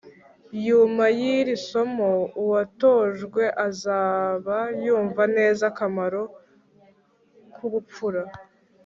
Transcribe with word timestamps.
yuma 0.65 1.05
y'iri 1.19 1.55
somo, 1.69 2.11
uwatojwe 2.41 3.43
azaba 3.67 4.57
yumva 4.83 5.23
neza 5.37 5.63
akamaro 5.71 6.21
k'ubupfura 7.55 8.21